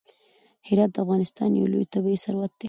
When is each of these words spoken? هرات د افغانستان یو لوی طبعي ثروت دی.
هرات 0.67 0.89
د 0.93 0.97
افغانستان 1.05 1.49
یو 1.53 1.67
لوی 1.73 1.85
طبعي 1.93 2.17
ثروت 2.23 2.51
دی. 2.53 2.59